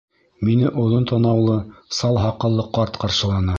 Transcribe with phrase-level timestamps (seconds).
[0.47, 1.59] Мине оҙон танаулы
[1.99, 3.49] сал һаҡаллы ҡарт ҡаршыланы.